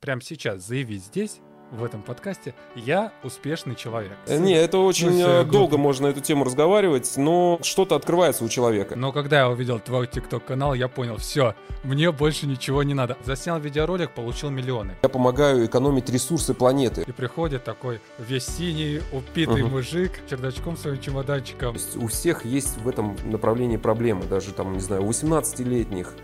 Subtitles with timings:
[0.00, 4.12] прямо сейчас заявить здесь, в этом подкасте, я успешный человек.
[4.26, 5.52] Э, Не, это очень Ну, всё, э, глупо.
[5.52, 8.96] долго можно на эту тему разговаривать, но что-то открывается у человека.
[8.96, 13.18] Но когда я увидел твой ТикТок-канал, я понял, все, мне больше ничего не надо.
[13.22, 14.96] Заснял видеоролик, получил миллионы.
[15.02, 17.04] Я помогаю экономить ресурсы планеты.
[17.06, 19.72] И приходит такой весь синий, упитый Мгм.
[19.72, 21.74] мужик, чердачком своим чемоданчиком.
[21.74, 26.14] То есть у всех есть в этом направлении проблемы, даже там, не знаю, у 18-летних.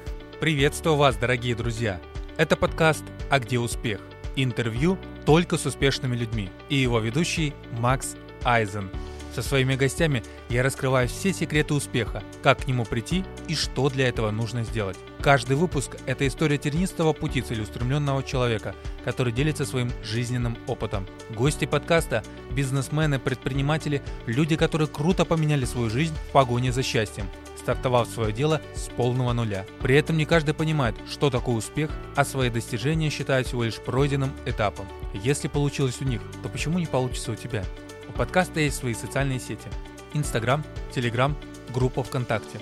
[0.41, 2.01] Приветствую вас, дорогие друзья!
[2.37, 4.01] Это подкаст «А где успех?»
[4.35, 6.51] Интервью только с успешными людьми.
[6.69, 8.91] И его ведущий Макс Айзен.
[9.33, 14.09] Со своими гостями я раскрываю все секреты успеха, как к нему прийти и что для
[14.09, 14.97] этого нужно сделать.
[15.21, 21.07] Каждый выпуск– это история тернистого пути целеустремленного человека, который делится своим жизненным опытом.
[21.31, 27.29] Гости подкаста– бизнесмены, предприниматели, люди, которые круто поменяли свою жизнь в погоне за счастьем,
[27.65, 29.65] стартовав свое дело с полного нуля.
[29.81, 34.33] При этом не каждый понимает, что такое успех, а свои достижения считают всего лишь пройденным
[34.45, 34.87] этапом.
[35.15, 37.65] Если получилось у них, то почему не получится у тебя?
[38.07, 39.67] У подкаста есть свои социальные сети.
[40.13, 40.63] Инстаграм,
[40.95, 41.35] Телеграм,
[41.73, 42.61] группа ВКонтакте.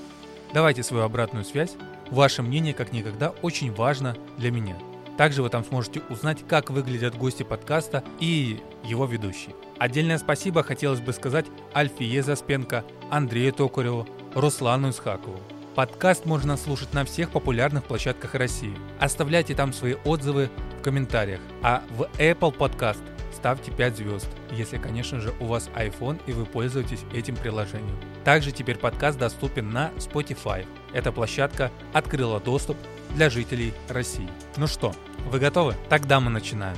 [0.55, 1.75] Давайте свою обратную связь.
[2.11, 4.77] Ваше мнение, как никогда, очень важно для меня.
[5.19, 9.55] Также вы там сможете узнать, как выглядят гости подкаста и его ведущий.
[9.79, 15.39] Отдельное спасибо хотелось бы сказать Альфие Заспенко, Андрею Токареву, Руслану Исхакову.
[15.75, 18.77] Подкаст можно слушать на всех популярных площадках России.
[18.99, 21.41] Оставляйте там свои отзывы в комментариях.
[21.63, 23.03] А в Apple Podcast
[23.35, 27.99] ставьте 5 звезд, если, конечно же, у вас iPhone и вы пользуетесь этим приложением.
[28.25, 30.67] Также теперь подкаст доступен на Spotify.
[30.95, 32.77] Эта площадка открыла доступ
[33.15, 34.29] для жителей России.
[34.57, 34.95] Ну что,
[35.31, 35.75] вы готовы?
[35.91, 36.77] Тогда мы начинаем.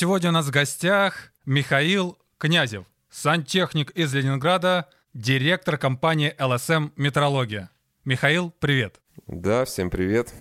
[0.00, 7.68] Сегодня у нас в гостях Михаил Князев, сантехник из Ленинграда, директор компании LSM Метрология.
[8.06, 8.98] Михаил, привет.
[9.26, 10.32] Да, всем привет.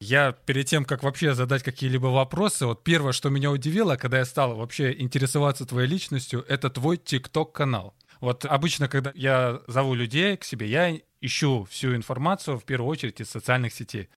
[0.00, 4.24] Я перед тем, как вообще задать какие-либо вопросы, вот первое, что меня удивило, когда я
[4.24, 7.94] стал вообще интересоваться твоей личностью, это твой ТикТок-канал.
[8.20, 13.20] Вот обычно, когда я зову людей к себе, я ищу всю информацию в первую очередь
[13.20, 14.08] из социальных сетей.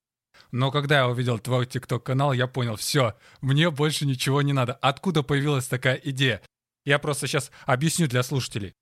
[0.51, 4.73] Но когда я увидел твой ТикТок-канал, я понял, все, мне больше ничего не надо.
[4.73, 6.41] Откуда появилась такая идея?
[6.85, 8.75] Я просто сейчас объясню для слушателей.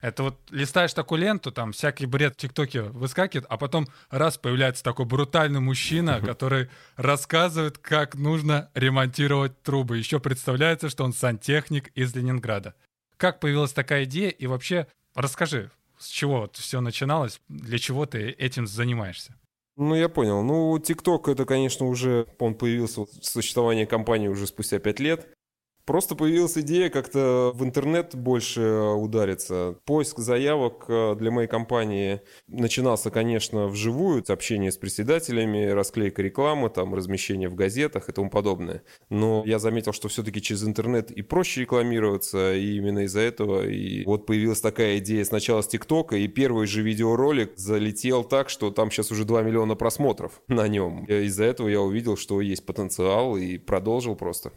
[0.00, 4.82] Это вот листаешь такую ленту, там всякий бред в ТикТоке выскакивает, а потом раз появляется
[4.82, 9.98] такой брутальный мужчина, который рассказывает, как нужно ремонтировать трубы.
[9.98, 12.74] Еще представляется, что он сантехник из Ленинграда.
[13.16, 18.30] Как появилась такая идея и вообще расскажи, с чего вот все начиналось, для чего ты
[18.30, 19.36] этим занимаешься?
[19.76, 20.42] Ну, я понял.
[20.42, 25.28] Ну, ТикТок, это, конечно, уже, он появился в существовании компании уже спустя 5 лет.
[25.92, 29.76] Просто появилась идея как-то в интернет больше удариться.
[29.84, 36.94] Поиск заявок э, для моей компании начинался, конечно, вживую, общение с председателями, расклейка рекламы, там,
[36.94, 38.84] размещение в газетах и тому подобное.
[39.10, 43.68] Но я заметил, что все-таки через интернет и проще рекламироваться, и именно из-за этого.
[43.68, 48.70] И вот появилась такая идея сначала с ТикТока, и первый же видеоролик залетел так, что
[48.70, 51.04] там сейчас уже 2 миллиона просмотров на нем.
[51.04, 54.52] Из-за этого я увидел, что есть потенциал, и продолжил просто.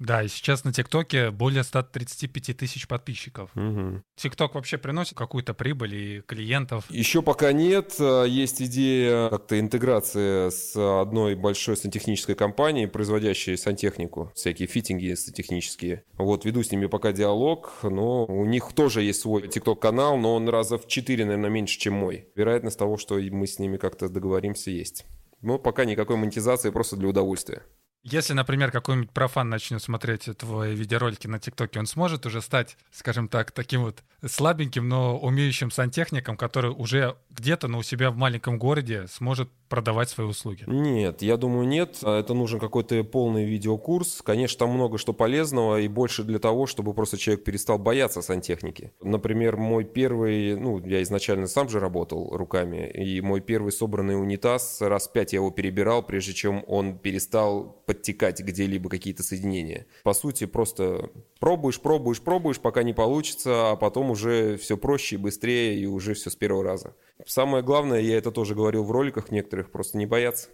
[0.00, 3.50] Да, и сейчас на ТикТоке более 135 тысяч подписчиков.
[3.54, 4.02] Угу.
[4.16, 6.86] ТикТок вообще приносит какую-то прибыль и клиентов?
[6.88, 7.96] Еще пока нет.
[8.00, 16.04] А, Есть идея как-то интеграции с одной большой сантехнической компанией, производящей сантехнику, всякие фитинги сантехнические.
[16.16, 20.48] Вот, веду с ними пока диалог, но у них тоже есть свой ТикТок-канал, но он
[20.48, 22.26] раза в 4, наверное, меньше, чем мой.
[22.34, 25.04] Вероятность того, что мы с ними как-то договоримся, есть.
[25.42, 27.64] Но пока никакой монетизации, просто для удовольствия.
[28.02, 33.28] Если, например, какой-нибудь профан начнет смотреть твои видеоролики на ТикТоке, он сможет уже стать, скажем
[33.28, 38.58] так, таким вот слабеньким, но умеющим сантехником, который уже где-то, но у себя в маленьком
[38.58, 40.64] городе сможет продавать свои услуги?
[40.66, 42.02] Нет, я думаю, нет.
[42.02, 44.20] Это нужен какой-то полный видеокурс.
[44.22, 48.92] Конечно, там много что полезного и больше для того, чтобы просто человек перестал бояться сантехники.
[49.00, 54.80] Например, мой первый, ну, я изначально сам же работал руками, и мой первый собранный унитаз,
[54.82, 59.86] раз пять я его перебирал, прежде чем он перестал подтекать где-либо какие-то соединения.
[60.02, 65.18] По сути, просто пробуешь, пробуешь, пробуешь, пока не получится, а потом уже все проще и
[65.18, 66.96] быстрее, и уже все с первого раза.
[67.26, 70.48] Самое главное, я это тоже говорил в роликах некоторых, просто не бояться.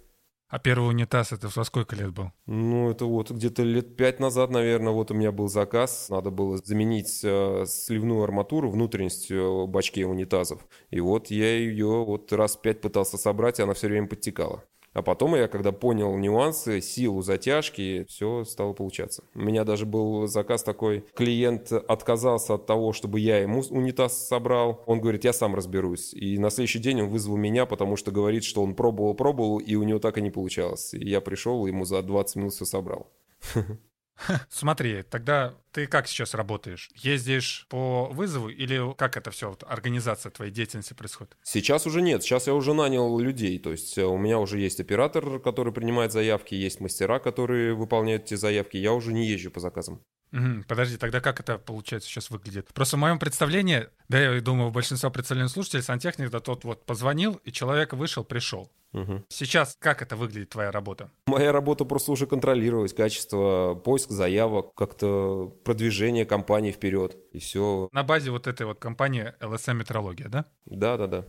[0.48, 2.30] А первый унитаз это во сколько лет был?
[2.46, 6.08] Ну, это вот где-то лет пять назад, наверное, вот у меня был заказ.
[6.08, 10.64] Надо было заменить э, сливную арматуру, внутренность э, в бачке унитазов.
[10.90, 14.62] И вот я ее вот раз пять пытался собрать, и она все время подтекала.
[14.96, 19.24] А потом я, когда понял нюансы, силу затяжки, все стало получаться.
[19.34, 24.82] У меня даже был заказ такой, клиент отказался от того, чтобы я ему унитаз собрал.
[24.86, 26.14] Он говорит, я сам разберусь.
[26.14, 29.74] И на следующий день он вызвал меня, потому что говорит, что он пробовал, пробовал, и
[29.74, 30.94] у него так и не получалось.
[30.94, 33.12] И я пришел, ему за 20 минут все собрал.
[34.50, 36.90] Смотри, тогда ты как сейчас работаешь?
[36.94, 41.36] Ездишь по вызову или как это все, вот, организация твоей деятельности происходит?
[41.42, 44.80] Сейчас уже нет, сейчас я уже нанял людей, то есть э, у меня уже есть
[44.80, 49.60] оператор, который принимает заявки, есть мастера, которые выполняют эти заявки, я уже не езжу по
[49.60, 50.02] заказам.
[50.36, 52.68] Угу, подожди, тогда как это получается сейчас выглядит?
[52.74, 57.40] Просто в моем представлении, да, я думаю, большинство представлений слушателей, сантехник, да тот вот позвонил,
[57.44, 58.70] и человек вышел, пришел.
[58.92, 59.24] Угу.
[59.28, 61.10] Сейчас как это выглядит твоя работа?
[61.26, 67.88] Моя работа просто уже контролировать качество, поиск заявок, как-то продвижение компании вперед и все.
[67.92, 70.44] На базе вот этой вот компании LSM Метрология, да?
[70.66, 71.24] Да, да, да.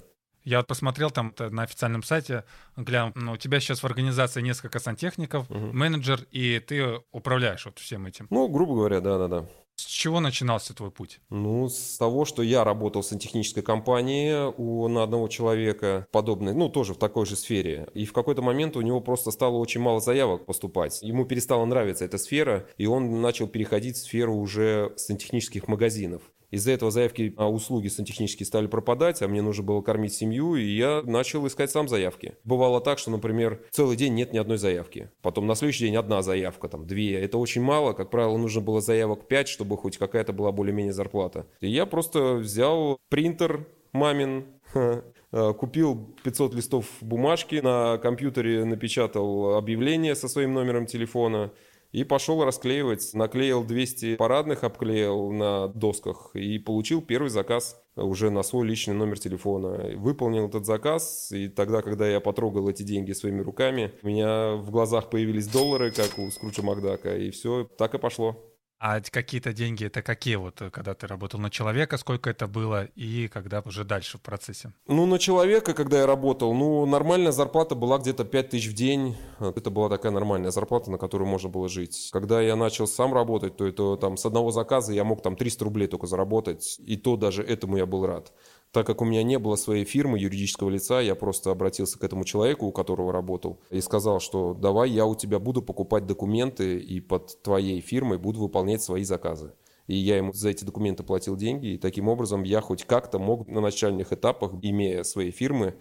[0.47, 2.45] Я вот посмотрел там на официальном сайте,
[2.77, 5.59] глянул, ну, у тебя сейчас в организации несколько сантехников, угу.
[5.73, 8.27] менеджер, и ты управляешь вот всем этим.
[8.29, 9.45] Ну, грубо говоря, да-да-да.
[9.75, 11.19] С чего начинался твой путь?
[11.29, 16.69] Ну, с того, что я работал в сантехнической компании у, на одного человека, подобной, ну,
[16.69, 17.89] тоже в такой же сфере.
[17.93, 21.01] И в какой-то момент у него просто стало очень мало заявок поступать.
[21.01, 26.21] Ему перестала нравиться эта сфера, и он начал переходить в сферу уже сантехнических магазинов.
[26.51, 30.63] Из-за этого заявки на услуги сантехнические стали пропадать, а мне нужно было кормить семью, и
[30.63, 32.35] я начал искать сам заявки.
[32.43, 35.11] Бывало так, что, например, целый день нет ни одной заявки.
[35.21, 37.19] Потом на следующий день одна заявка, там две.
[37.19, 37.93] Это очень мало.
[37.93, 41.47] Как правило, нужно было заявок пять, чтобы хоть какая-то была более-менее зарплата.
[41.59, 50.15] И я просто взял принтер мамин, э, купил 500 листов бумажки, на компьютере напечатал объявление
[50.15, 51.51] со своим номером телефона,
[51.91, 53.13] и пошел расклеивать.
[53.13, 59.19] Наклеил 200 парадных, обклеил на досках и получил первый заказ уже на свой личный номер
[59.19, 59.97] телефона.
[59.97, 64.69] Выполнил этот заказ, и тогда, когда я потрогал эти деньги своими руками, у меня в
[64.71, 68.35] глазах появились доллары, как у Скруча Макдака, и все, так и пошло.
[68.79, 72.85] А какие-то деньги, это какие вот, э, когда ты работал на человека, сколько это было,
[72.95, 74.71] и когда уже дальше в процессе?
[74.87, 79.17] Ну, на человека, когда я работал, ну, нормальная зарплата была где-то 5 тысяч в день.
[79.39, 82.09] Это была такая нормальная зарплата, на которую можно было жить.
[82.13, 85.65] Когда я начал сам работать, то это там с одного заказа я мог там 300
[85.65, 88.31] рублей только заработать, и то даже этому я был рад.
[88.71, 92.25] Так как у меня не было своей фирмы, юридического лица, я просто обратился к этому
[92.25, 96.99] человеку, у которого работал, и сказал, что давай я у тебя буду покупать документы и
[96.99, 99.53] под твоей фирмой буду выполнять свои заказы.
[99.87, 103.47] И я ему за эти документы платил деньги, и таким образом я хоть как-то мог
[103.47, 105.75] на начальных этапах, имея свои фирмы,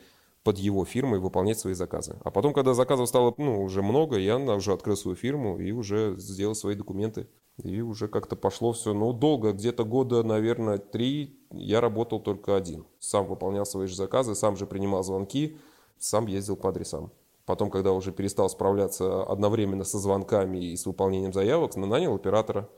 [0.46, 2.16] под его фирмой выполнять свои заказы.
[2.22, 6.14] А потом, когда заказов стало ну, уже много, я уже открыл свою фирму и уже
[6.18, 7.26] сделал свои документы.
[7.62, 12.84] И уже как-то пошло все, ну, долго, где-то года, наверное, три я работал только один.
[12.98, 15.56] Сам выполнял свои же заказы, сам же принимал звонки,
[15.98, 17.10] сам ездил по адресам.
[17.46, 22.68] Потом, когда уже перестал справляться одновременно со звонками и с выполнением заявок, нанял оператора.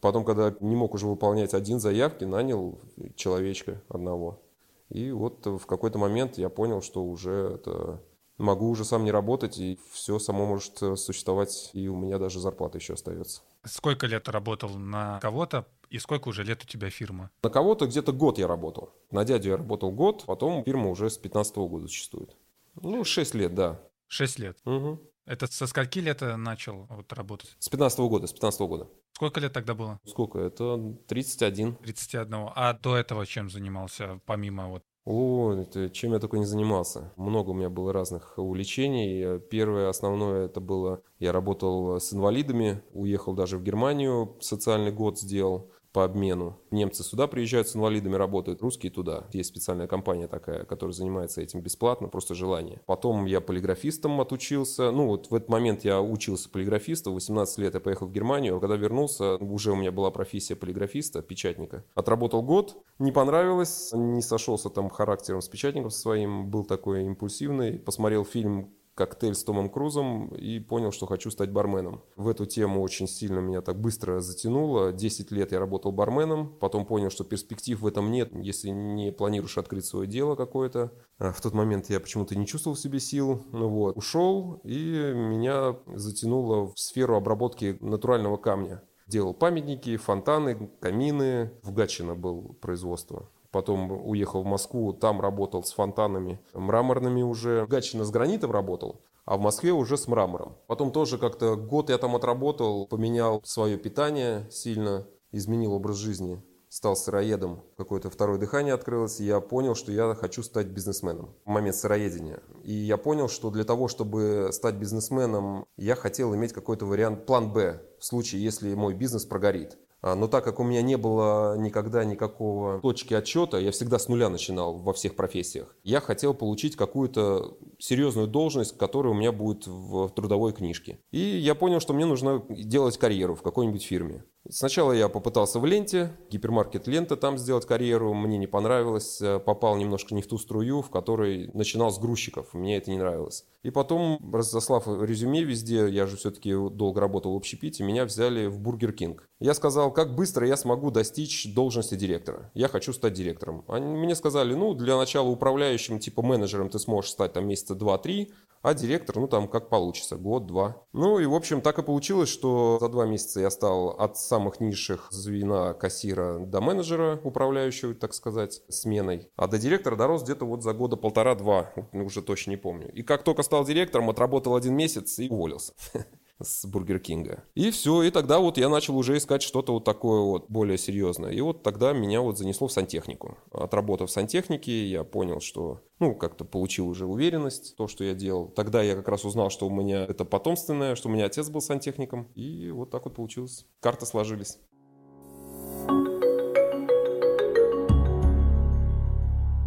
[0.00, 2.80] Потом, когда не мог уже выполнять один заявки, нанял
[3.14, 4.40] человечка одного.
[4.88, 8.02] И вот в какой-то момент я понял, что уже это
[8.38, 12.78] могу уже сам не работать, и все само может существовать, и у меня даже зарплата
[12.78, 13.42] еще остается.
[13.64, 17.30] Сколько лет работал на кого-то, и сколько уже лет у тебя фирма?
[17.42, 18.92] На кого-то где-то год я работал.
[19.10, 22.36] На дядю я работал год, потом фирма уже с 15 -го года существует.
[22.74, 23.80] Ну, 6 лет, да.
[24.08, 24.58] 6 лет?
[24.64, 25.00] Угу.
[25.26, 27.56] Это со скольки лет начал вот работать?
[27.58, 28.88] С 15 -го года, с 15 -го года.
[29.12, 30.00] Сколько лет тогда было?
[30.04, 30.40] Сколько?
[30.40, 31.76] Это 31.
[31.76, 32.50] 31.
[32.54, 37.12] А до этого чем занимался, помимо вот о, это, чем я только не занимался.
[37.16, 39.38] Много у меня было разных увлечений.
[39.50, 45.70] Первое основное это было, я работал с инвалидами, уехал даже в Германию, социальный год сделал
[45.94, 46.58] по обмену.
[46.72, 49.28] Немцы сюда приезжают с инвалидами, работают, русские туда.
[49.32, 52.80] Есть специальная компания такая, которая занимается этим бесплатно, просто желание.
[52.84, 54.90] Потом я полиграфистом отучился.
[54.90, 57.12] Ну, вот в этот момент я учился полиграфисту.
[57.12, 58.56] 18 лет я поехал в Германию.
[58.56, 61.84] А когда вернулся, уже у меня была профессия полиграфиста, печатника.
[61.94, 67.78] Отработал год, не понравилось, не сошелся там характером с печатником своим, был такой импульсивный.
[67.78, 72.02] Посмотрел фильм коктейль с Томом Крузом и понял, что хочу стать барменом.
[72.16, 74.92] В эту тему очень сильно меня так быстро затянуло.
[74.92, 79.58] 10 лет я работал барменом, потом понял, что перспектив в этом нет, если не планируешь
[79.58, 80.92] открыть свое дело какое-то.
[81.18, 83.42] А в тот момент я почему-то не чувствовал в себе сил.
[83.52, 88.82] Ну вот, ушел, и меня затянуло в сферу обработки натурального камня.
[89.06, 91.52] Делал памятники, фонтаны, камины.
[91.62, 93.28] В Гатчино был производство.
[93.54, 97.66] Потом уехал в Москву, там работал с фонтанами мраморными уже.
[97.68, 99.00] Гатчина с гранитом работал.
[99.26, 100.56] а в Москве уже с мрамором.
[100.66, 106.42] Потом тоже как-то год я там отработал, поменял свое питание сильно, изменил образ жизни
[106.74, 111.48] стал сыроедом, какое-то второе дыхание открылось, и я понял, что я хочу стать бизнесменом в
[111.48, 112.42] момент сыроедения.
[112.64, 117.52] И я понял, что для того, чтобы стать бизнесменом, я хотел иметь какой-то вариант, план
[117.52, 119.78] «Б», в случае, если мой бизнес прогорит.
[120.06, 124.06] А, но так как у меня не было никогда никакого точки отчета, я всегда с
[124.08, 129.66] нуля начинал во всех профессиях, я хотел получить какую-то серьезную должность, которая у меня будет
[129.66, 130.98] в трудовой книжке.
[131.10, 134.24] И я понял, что мне нужно делать карьеру в какой-нибудь фирме.
[134.50, 139.76] Сначала я попытался в ленте, гипермаркет лента там сделать карьеру, мне не понравилось, э, попал
[139.76, 143.46] немножко не в ту струю, в которой начинал с грузчиков, мне это не нравилось.
[143.62, 148.58] И потом, разослав резюме везде, я же все-таки долго работал в общепите, меня взяли в
[148.58, 149.26] Бургер Кинг.
[149.40, 152.50] Я сказал, как быстро я смогу достичь должности директора.
[152.52, 153.64] Я хочу стать директором.
[153.68, 158.28] Они мне сказали, ну, для начала управляющим, типа менеджером ты сможешь стать там месяца 2-3,
[158.64, 160.82] а директор, ну там как получится, год-два.
[160.94, 164.58] Ну и в общем так и получилось, что за два месяца я стал от самых
[164.58, 169.28] низших звена кассира до менеджера, управляющего, так сказать, сменой.
[169.36, 172.90] А до директора дорос где-то вот за года полтора-два, уже точно не помню.
[172.94, 175.74] И как только стал директором, отработал один месяц и уволился.
[176.44, 177.44] с Бургер Кинга.
[177.54, 181.30] И все, и тогда вот я начал уже искать что-то вот такое вот более серьезное.
[181.32, 183.38] И вот тогда меня вот занесло в сантехнику.
[183.52, 188.48] Отработав в сантехнике, я понял, что, ну, как-то получил уже уверенность то, что я делал.
[188.48, 191.60] Тогда я как раз узнал, что у меня это потомственное, что у меня отец был
[191.60, 192.28] сантехником.
[192.34, 193.66] И вот так вот получилось.
[193.80, 194.58] Карты сложились.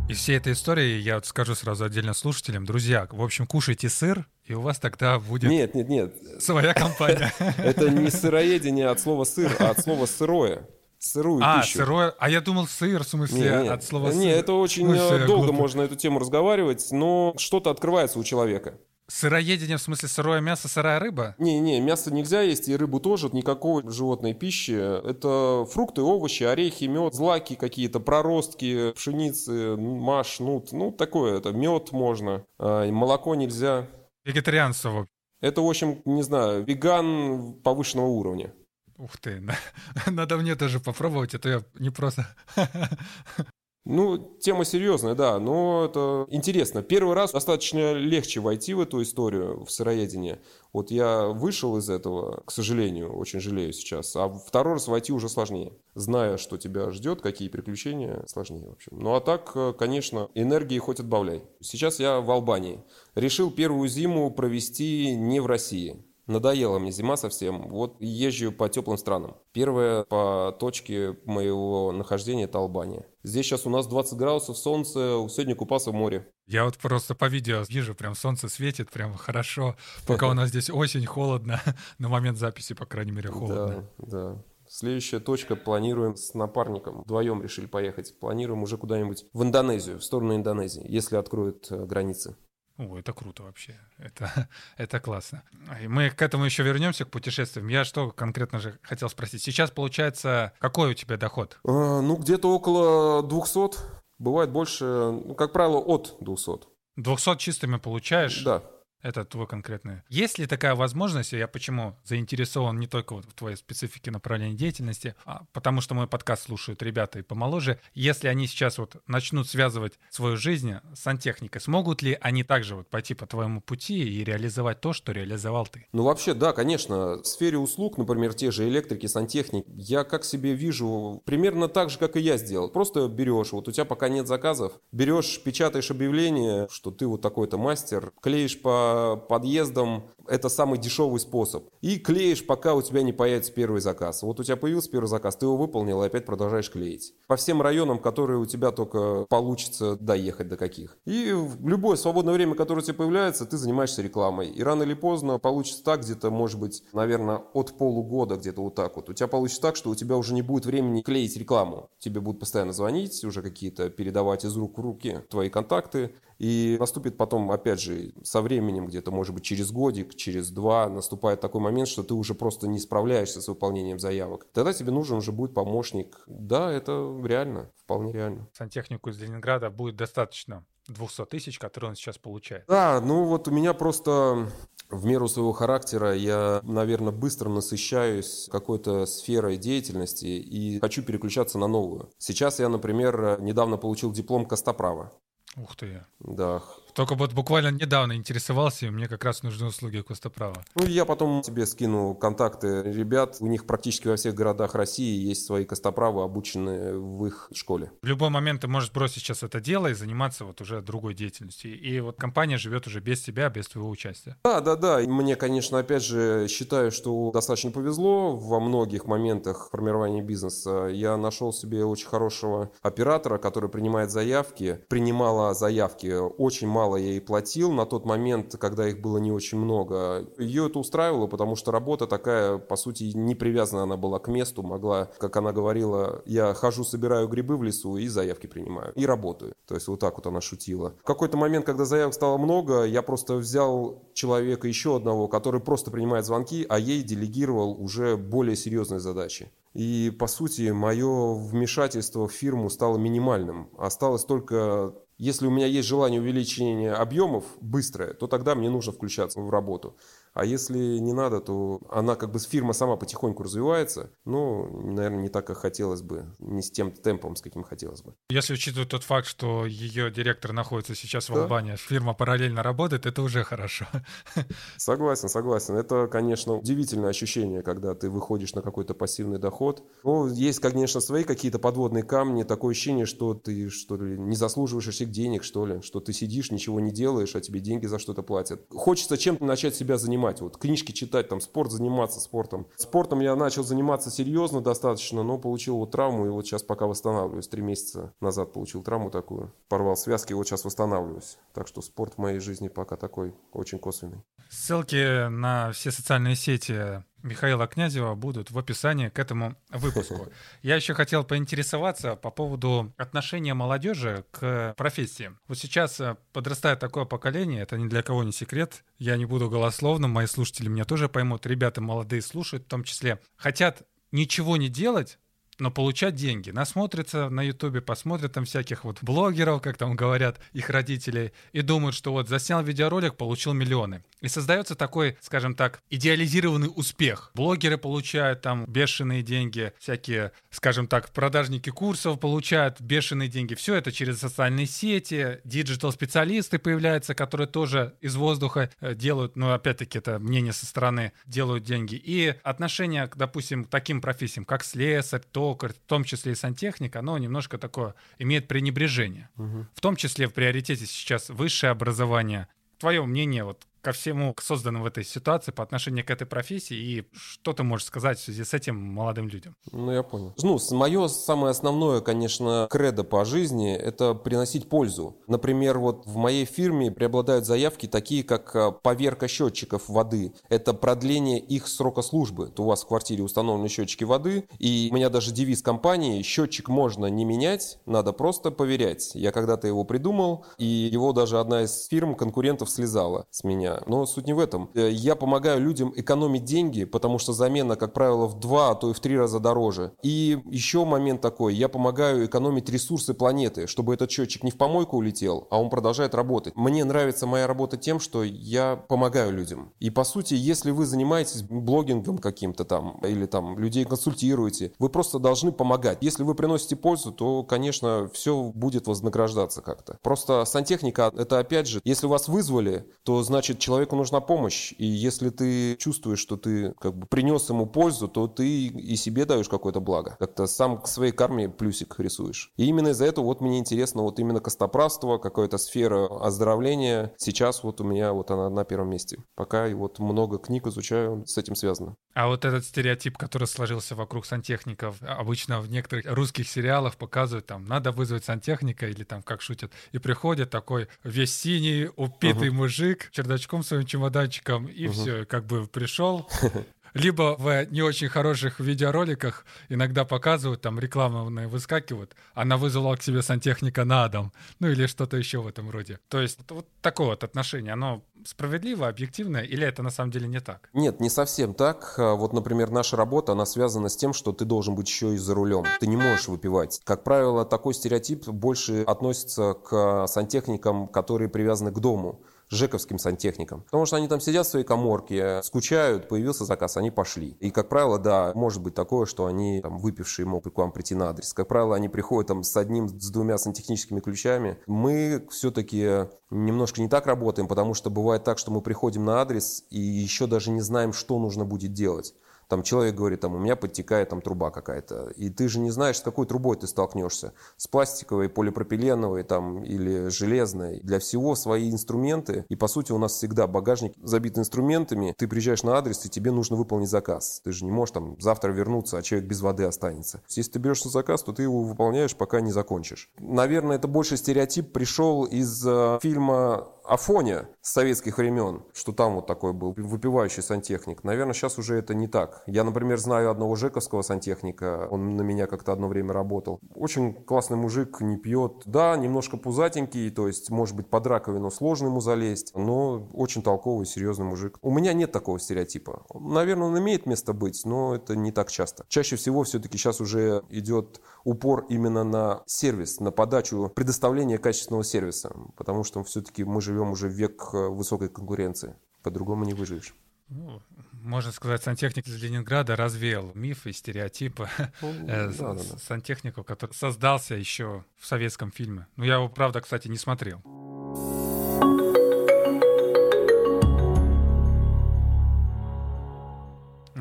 [0.10, 4.26] Из всей этой истории я вот скажу сразу отдельно слушателям, друзья, в общем, кушайте сыр,
[4.48, 6.16] и у вас тогда будет нет, нет, нет.
[6.40, 7.34] своя компания.
[7.58, 10.68] Это не сыроедение от слова сыр, а от слова сырое.
[11.00, 11.80] Сырую а, пищу.
[11.80, 12.16] сырое.
[12.18, 13.70] А я думал сыр, в смысле, Не, не.
[13.70, 14.20] от слова сыр.
[14.20, 15.54] Не, это очень Ну, э, я долго глупый.
[15.54, 18.80] можно эту тему разговаривать, но что-то открывается у человека.
[19.10, 21.36] Сыроедение, в смысле, сырое мясо, сырая рыба?
[21.38, 24.72] Не-не, мясо нельзя есть, и рыбу тоже, никакой животной пищи.
[24.72, 30.74] Это фрукты, овощи, орехи, мед, злаки какие-то, проростки, пшеницы, маш, нут.
[30.74, 31.52] Ну, такое это.
[31.52, 33.88] Мед можно, а, молоко нельзя.
[34.28, 34.90] Вегетарианство.
[34.90, 35.12] в общем.
[35.40, 38.54] Это, в общем, не знаю, веган повышенного уровня.
[38.98, 39.42] Ух ты,
[40.08, 42.28] надо мне тоже попробовать, а то я не просто...
[43.90, 46.84] Ну, тема серьезная, да, но это интересно.
[46.84, 50.42] Первый раз достаточно легче войти в эту историю, в сыроедение.
[50.74, 55.30] Вот я вышел из этого, к сожалению, очень жалею сейчас, а второй раз войти уже
[55.30, 55.72] сложнее.
[55.96, 58.92] Зная, что тебя ждет, какие приключения, сложнее, в общем.
[59.00, 61.44] Ну, а так, э, конечно, энергии хоть отбавляй.
[61.62, 62.84] Сейчас я в Албании.
[63.16, 66.04] Решил первую зиму провести не в России.
[66.28, 67.70] Надоела мне зима совсем.
[67.70, 69.38] Вот езжу по теплым странам.
[69.54, 73.06] Первая по точке моего нахождения это Албания.
[73.24, 76.28] Здесь сейчас у нас 20 градусов, солнце, сегодня купался в море.
[76.46, 79.76] Я вот просто по видео вижу, прям солнце светит, прям хорошо.
[80.06, 81.62] Пока у нас здесь осень, холодно.
[81.98, 83.90] На момент записи, по крайней мере, холодно.
[83.98, 84.44] Да, да.
[84.70, 87.04] Следующая точка планируем с напарником.
[87.04, 88.20] Вдвоем решили поехать.
[88.20, 92.36] Планируем уже куда-нибудь в Индонезию, в сторону Индонезии, если откроют э, границы.
[92.78, 93.76] О, это круто вообще.
[93.98, 95.44] Это, это классно.
[95.82, 97.68] И мы к этому еще вернемся, к путешествиям.
[97.68, 99.42] Я что конкретно же хотел спросить.
[99.42, 101.58] Сейчас, получается, какой у тебя доход?
[101.64, 103.78] А, ну, где-то около 200.
[104.20, 106.68] Бывает больше, ну, как правило, от 200.
[106.98, 108.44] 200 чистыми получаешь?
[108.44, 108.64] Да.
[109.02, 110.02] Это твой конкретный.
[110.10, 115.16] Есть ли такая возможность, я почему заинтересован не только вот в твоей специфике направления деятельности,
[115.26, 120.00] а потому что мой подкаст слушают ребята и помоложе, если они сейчас вот начнут связывать
[120.10, 124.82] свою жизнь с сантехникой, смогут ли они также вот пойти по твоему пути и реализовать
[124.82, 125.86] то, что реализовал ты?
[125.94, 127.22] Ну, вообще, да, конечно.
[127.22, 132.00] В сфере услуг, например, те же электрики, сантехник, я как себе вижу примерно так же,
[132.00, 132.70] как и я сделал.
[132.70, 137.58] Просто берешь, вот у тебя пока нет заказов, берешь, печатаешь объявление, что ты вот такой-то
[137.58, 138.87] мастер, клеишь по
[139.30, 141.70] подъездам, это самый дешевый способ.
[141.82, 144.24] И клеишь, пока у тебя не появится первый заказ.
[144.24, 147.14] Вот у тебя появился первый заказ, ты его выполнил, и опять продолжаешь клеить.
[147.28, 150.98] По всем районам, которые у тебя только получится доехать до каких.
[151.06, 154.50] И в любое свободное время, которое у тебя появляется, ты занимаешься рекламой.
[154.50, 158.96] И рано или поздно получится так, где-то, может быть, наверное, от полугода где-то вот так
[158.96, 159.10] вот.
[159.10, 161.90] У тебя получится так, что у тебя уже не будет времени клеить рекламу.
[162.00, 166.14] Тебе будут постоянно звонить, уже какие-то передавать из рук в руки твои контакты.
[166.38, 171.42] И наступит потом, опять же, со временем, где-то, может быть, через годик, через два, наступает
[171.42, 174.48] такой момент, что ты уже просто не справляешься с выполнением заявок.
[174.54, 176.24] Тогда тебе нужен уже будет помощник.
[176.28, 178.48] Да, это реально, вполне реально.
[178.54, 182.66] Сантехнику из Ленинграда будет достаточно 200 тысяч, которые он сейчас получает.
[182.68, 184.48] Да, ну вот у меня просто
[184.90, 191.68] в меру своего характера я, наверное, быстро насыщаюсь какой-то сферой деятельности и хочу переключаться на
[191.68, 192.10] новую.
[192.18, 195.12] Сейчас я, например, недавно получил диплом Костоправа.
[195.58, 196.06] Ух ты.
[196.20, 196.62] Да,
[196.98, 200.66] Только вот буквально недавно интересовался, и мне как раз нужны услуги Костоправа.
[200.74, 203.38] Ну, я потом тебе скину контакты ребят.
[203.40, 207.92] У них практически во всех городах России есть свои костоправы, обученные в их школе.
[208.02, 211.80] В любой момент ты можешь бросить сейчас это дело и заниматься вот уже другой деятельностью.
[211.80, 214.36] И вот компания живет уже без тебя, без твоего участия.
[214.44, 215.00] Да, да, да.
[215.00, 220.88] И мне, конечно, опять же, считаю, что достаточно повезло во многих моментах формирования бизнеса.
[220.92, 224.80] Я нашел себе очень хорошего оператора, который принимает заявки.
[224.90, 226.12] Принимала заявки.
[226.40, 230.26] Очень мало я ей платил на тот момент, когда их было не очень много.
[230.38, 234.64] Ее это устраивало, потому что работа такая, по сути, не привязана она была к месту.
[234.64, 238.94] Могла, как она говорила, я хожу, собираю грибы в лесу и заявки принимаю.
[238.94, 239.54] И работаю.
[239.68, 240.94] То есть вот так вот она шутила.
[241.02, 245.92] В какой-то момент, когда заявок стало много, я просто взял человека еще одного, который просто
[245.92, 249.52] принимает звонки, а ей делегировал уже более серьезные задачи.
[249.74, 253.70] И, по сути, мое вмешательство в фирму стало минимальным.
[253.78, 259.40] Осталось только если у меня есть желание увеличения объемов быстрое, то тогда мне нужно включаться
[259.40, 259.98] в работу.
[260.38, 265.30] А если не надо, то она как бы фирма сама потихоньку развивается, но, наверное, не
[265.30, 268.14] так, как хотелось бы, не с тем темпом, с каким хотелось бы.
[268.30, 271.42] Если учитывать тот факт, что ее директор находится сейчас в да.
[271.42, 273.88] Албании, фирма параллельно работает, это уже хорошо.
[274.78, 275.76] Согласен, согласен.
[275.76, 279.82] Это, конечно, удивительное ощущение, когда ты выходишь на какой-то пассивный доход.
[280.04, 284.88] Ну, есть, конечно, свои какие-то подводные камни, такое ощущение, что ты что ли не заслуживаешь
[284.88, 288.22] этих денег, что ли, что ты сидишь, ничего не делаешь, а тебе деньги за что-то
[288.22, 288.62] платят.
[288.70, 292.68] Хочется чем-то начать себя занимать занимать, вот книжки читать, там спорт заниматься спортом.
[292.76, 297.48] Спортом я начал заниматься серьезно достаточно, но получил вот травму и вот сейчас пока восстанавливаюсь.
[297.48, 301.38] Три месяца назад получил травму такую, порвал связки, вот сейчас восстанавливаюсь.
[301.54, 304.24] Так что спорт в моей жизни пока такой очень косвенный.
[304.50, 310.32] Ссылки на все социальные сети Михаила Князева будут в описании к этому выпуску.
[310.62, 315.32] Я еще хотел поинтересоваться по поводу отношения молодежи к профессии.
[315.48, 319.50] Вот сейчас э, подрастает такое поколение, это ни для кого не секрет, я не буду
[319.50, 324.70] голословным, мои слушатели меня тоже поймут, ребята молодые слушают в том числе, хотят ничего не
[324.70, 325.20] делать,
[325.60, 326.52] но получать деньги.
[326.52, 331.96] Насмотрятся на Ютубе, посмотрят там всяких вот блогеров, как там говорят, их родителей, и думают,
[331.96, 334.04] что вот заснял видеоролик, получил миллионы.
[334.22, 337.32] И создается такой, скажем так, идеализированный успех.
[337.34, 343.54] Блогеры получают там бешеные деньги, всякие, скажем так, продажники курсов получают бешеные деньги.
[343.54, 350.00] Все это через социальные сети, digital-специалисты появляются, которые тоже из воздуха э, делают, ну, опять-таки,
[350.00, 351.96] это мнение со стороны, делают деньги.
[351.96, 357.18] И отношение, допустим, к таким профессиям, как слесарь, токарь, в том числе и сантехник, оно
[357.18, 359.30] немножко такое имеет пренебрежение.
[359.38, 359.68] Угу.
[359.74, 362.48] В том числе в приоритете сейчас высшее образование.
[362.80, 367.08] Твое мнение, вот ко всему созданному в этой ситуации по отношению к этой профессии и
[367.14, 369.56] что ты можешь сказать в связи с этим молодым людям?
[369.72, 370.34] Ну, я понял.
[370.44, 375.16] Ну, мое самое основное, конечно, кредо по жизни– это приносить пользу.
[375.28, 380.34] Например, вот в моей фирме преобладают заявки такие, как а, поверка счетчиков воды.
[380.50, 382.48] Это продление их срока службы.
[382.50, 386.68] То у вас в квартире установлены счетчики воды, и у меня даже девиз компании «Счетчик
[386.68, 389.12] можно не менять, надо просто поверять».
[389.16, 393.77] Я когда-то его придумал, и его даже одна из фирм конкурентов слезала с меня.
[393.86, 394.70] Но суть не в этом.
[394.74, 398.90] Э, я помогаю людям экономить деньги, потому что замена, как правило, в два, а то
[398.90, 399.94] и в три раза дороже.
[400.04, 401.54] И еще момент такой.
[401.56, 406.16] Я помогаю экономить ресурсы планеты, чтобы этот счетчик не в помойку улетел, а он продолжает
[406.16, 406.56] работать.
[406.56, 409.74] Мне нравится моя работа тем, что я помогаю людям.
[409.80, 415.20] И по сути, если вы занимаетесь блогингом каким-то там, или там людей консультируете, вы просто
[415.20, 415.98] должны помогать.
[416.02, 419.98] Если вы приносите пользу, то, конечно, все будет вознаграждаться как-то.
[420.02, 425.30] Просто сантехника, это опять же, если вас вызвали, то значит человеку нужна помощь, и если
[425.30, 429.80] ты чувствуешь, что ты как бы принес ему пользу, то ты и себе даешь какое-то
[429.80, 430.16] благо.
[430.20, 432.52] Как-то сам к своей карме плюсик рисуешь.
[432.58, 437.14] И именно из-за этого вот мне интересно вот именно костоправство, какая-то сфера оздоровления.
[437.18, 439.18] Сейчас вот у меня вот она на первом месте.
[439.36, 441.96] Пока и вот много книг изучаю, с этим связано.
[442.14, 447.66] А вот этот стереотип, который сложился вокруг сантехников, обычно в некоторых русских сериалах показывают, там,
[447.66, 452.54] надо вызвать сантехника или там, как шутят, и приходит такой весь синий, упитый uh-huh.
[452.54, 454.94] мужик, чердачком рюкзачком, своим чемоданчиком, и угу.
[454.94, 456.28] все, как бы пришел.
[456.94, 463.22] Либо в не очень хороших видеороликах иногда показывают, там рекламные выскакивают, она вызвала к себе
[463.22, 466.00] сантехника на дом, ну или что-то еще в этом роде.
[466.08, 470.40] То есть вот такое вот отношение, оно справедливо, объективно, или это на самом деле не
[470.40, 470.70] так?
[470.74, 471.94] Нет, не совсем так.
[472.00, 475.18] А вот, например, наша работа, она связана с тем, что ты должен быть еще и
[475.18, 475.66] за рулем.
[475.80, 476.82] Ты не можешь выпивать.
[476.84, 483.62] Как правило, такой стереотип больше относится к сантехникам, которые привязаны к дому жековским сантехникам.
[483.64, 487.38] Потому что они там сидят в своей коморке, скучают, появился заказ, они пошли.
[487.40, 490.96] И, как правило, да, может быть такое, что они там выпившие могут к вам прийти
[490.96, 491.34] на адрес.
[491.34, 494.58] Как правило, они приходят там с одним, с двумя сантехническими ключами.
[494.68, 499.66] Мы все-таки немножко не так работаем, потому что бывает так, что мы приходим на адрес
[499.70, 502.14] и еще даже не знаем, что нужно будет делать.
[502.48, 505.10] Там человек говорит, там, у меня подтекает там труба какая-то.
[505.16, 507.34] И ты же не знаешь, с какой трубой ты столкнешься.
[507.58, 510.80] С пластиковой, полипропиленовой там, или железной.
[510.82, 512.46] Для всего свои инструменты.
[512.50, 515.14] И по сути у нас всегда багажник забит инструментами.
[515.18, 517.42] Ты приезжаешь на адрес, и тебе нужно выполнить заказ.
[517.44, 520.22] Ты же не можешь там завтра вернуться, а человек без воды останется.
[520.30, 523.10] Если ты берешь на заказ, то ты его выполняешь, пока не закончишь.
[523.20, 529.52] Наверное, это больше стереотип пришел из э, фильма Афоне советских времен, что там вот такой
[529.52, 531.04] был выпивающий сантехник.
[531.04, 532.44] Наверное, сейчас уже это не так.
[532.48, 536.60] Я, например, знаю одного жековского сантехника, он на меня как-то одно время работал.
[536.74, 538.64] Очень классный мужик, не пьет.
[538.66, 543.86] Да, немножко пузатенький, то есть, может быть, под раковину сложно ему залезть, но очень толковый,
[543.86, 544.58] серьезный мужик.
[544.62, 546.06] У меня нет такого стереотипа.
[546.14, 548.86] Наверное, он имеет место быть, но это не так часто.
[548.88, 555.36] Чаще всего все-таки сейчас уже идет упор именно на сервис, на подачу, предоставление качественного сервиса,
[555.58, 558.76] потому что все-таки мы живем живем уже в век э, высокой конкуренции.
[559.02, 559.94] По-другому не выживешь.
[560.30, 560.62] Ну,
[560.92, 564.50] можно сказать, сантехник из Ленинграда развеял мифы и стереотипы
[564.82, 565.78] ну, э, да, да, да.
[565.78, 568.88] сантехнику, который создался еще в советском фильме.
[568.98, 570.42] Ну, я его, правда, кстати, не смотрел.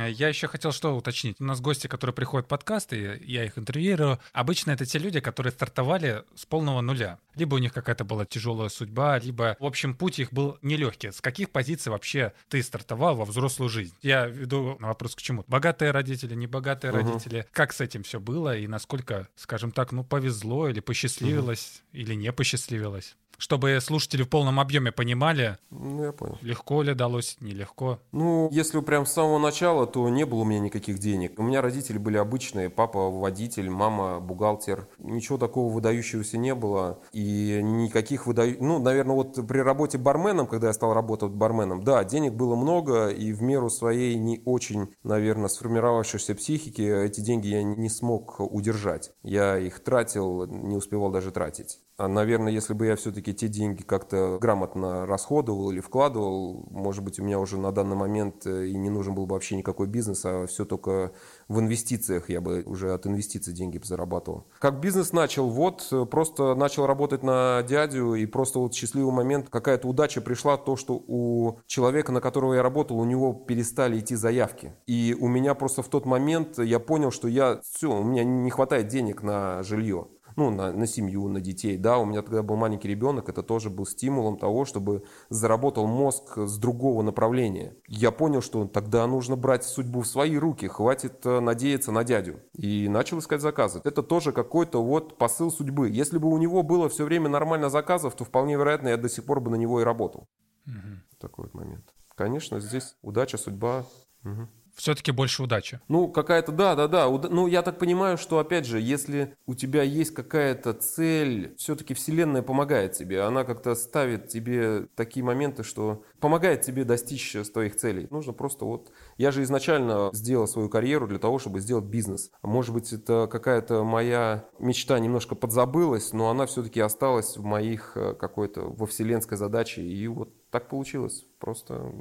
[0.09, 1.37] Я еще хотел что уточнить.
[1.41, 4.19] У нас гости, которые приходят в подкасты, я их интервьюирую.
[4.33, 7.19] Обычно это те люди, которые стартовали с полного нуля.
[7.35, 11.11] Либо у них какая-то была тяжелая судьба, либо, в общем, путь их был нелегкий.
[11.11, 13.95] С каких позиций вообще ты стартовал во взрослую жизнь?
[14.03, 15.45] Я веду на вопрос к чему.
[15.47, 17.01] Богатые родители, небогатые угу.
[17.01, 17.47] родители.
[17.53, 22.01] Как с этим все было и насколько, скажем так, ну, повезло или посчастливилось, угу.
[22.01, 23.17] или не посчастливилось?
[23.39, 26.39] Чтобы слушатели в полном объеме понимали, ну, я понял.
[26.43, 27.99] легко ли далось, нелегко.
[28.13, 31.39] Ну, если прям с самого начала, то не было у меня никаких денег.
[31.39, 34.89] У меня родители были обычные, папа водитель, мама бухгалтер.
[34.99, 37.01] Ничего такого выдающегося не было.
[37.13, 38.61] И никаких выдающих...
[38.61, 43.09] Ну, наверное, вот при работе барменом, когда я стал работать барменом, да, денег было много,
[43.09, 49.13] и в меру своей не очень, наверное, сформировавшейся психики эти деньги я не смог удержать.
[49.23, 51.79] Я их тратил, не успевал даже тратить.
[51.99, 57.19] А, наверное, если бы я все-таки те деньги как-то грамотно расходовал или вкладывал, может быть,
[57.19, 60.23] у меня уже на данный момент э, и не нужен был бы вообще никакой бизнес,
[60.27, 61.13] а все только
[61.49, 64.47] в инвестициях я бы уже от инвестиций деньги зарабатывал.
[64.59, 65.49] Как бизнес начал?
[65.49, 70.59] Вот, э, просто начал работать на дядю, и просто вот счастливый момент, какая-то удача пришла,
[70.59, 74.75] то, что у человека, на которого я работал, у него перестали идти заявки.
[74.87, 78.51] И у меня просто в тот момент я понял, что я, все, у меня не
[78.51, 81.79] хватает денег на жилье ну, на, на семью, на детей.
[81.79, 86.37] Да, у меня тогда был маленький ребенок, это тоже был стимулом того, чтобы заработал мозг
[86.37, 87.75] с другого направления.
[87.89, 92.41] Я понял, что тогда нужно брать судьбу в свои руки, хватит э, надеяться на дядю.
[92.53, 93.81] И начал искать заказы.
[93.83, 95.89] Это тоже какой-то вот посыл судьбы.
[95.89, 99.25] Если бы у него было все время нормально заказов, то вполне вероятно, я до сих
[99.25, 100.29] пор бы на него и работал.
[100.67, 101.19] Угу.
[101.19, 101.95] Такой вот момент.
[102.15, 103.87] Конечно, здесь удача, судьба.
[104.25, 105.81] Угу все-таки больше удачи.
[105.89, 107.09] Ну, какая-то, да, да, да.
[107.09, 112.43] Ну, я так понимаю, что, опять же, если у тебя есть какая-то цель, все-таки Вселенная
[112.43, 113.23] помогает тебе.
[113.23, 118.07] Она как-то ставит тебе такие моменты, что помогает тебе достичь твоих целей.
[118.11, 118.93] Нужно просто вот...
[119.17, 122.31] Я же изначально сделал свою карьеру для того, чтобы сделать бизнес.
[122.43, 128.15] Может быть, это какая-то моя мечта немножко подзабылась, но она все-таки осталась в моих э,
[128.15, 129.83] какой-то, во вселенской задаче.
[129.83, 131.25] И вот так получилось.
[131.39, 131.93] Просто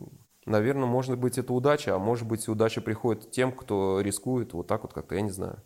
[0.45, 4.83] Наверное, может быть, это удача, а может быть, удача приходит тем, кто рискует вот так
[4.83, 5.63] вот как-то, я не знаю.